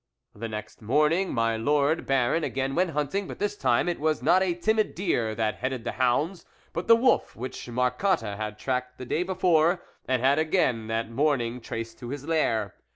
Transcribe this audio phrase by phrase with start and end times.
[0.33, 4.41] The next morning, my lord Baron again went hunting, but this time it was not
[4.41, 6.43] a timid deer that headed the hounds,
[6.73, 11.39] but the wolf which Marcotte had tracked the day before and had again that morn
[11.41, 12.73] ing traced to his lair.